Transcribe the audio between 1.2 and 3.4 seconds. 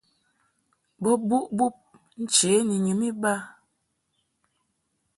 buʼ bub nche ni nyum iba.